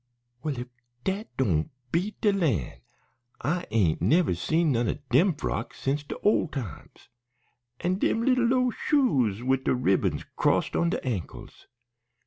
[0.41, 0.67] "Well, if
[1.03, 2.81] dat doan' beat de lan'.
[3.39, 7.07] I ain't never seen none o' dem frocks since de ole times.
[7.81, 11.67] An' dem lil low shoes wid de ribbons crossed on de ankles!